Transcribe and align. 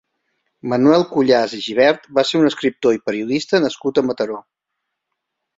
Manuel 0.71 1.03
Cuyàs 1.11 1.53
i 1.57 1.59
Gibert 1.65 2.09
va 2.19 2.25
ser 2.29 2.41
un 2.41 2.49
escriptor 2.53 2.97
i 2.97 3.03
periodista 3.11 3.63
nascut 3.67 4.01
a 4.03 4.07
Mataró. 4.09 4.41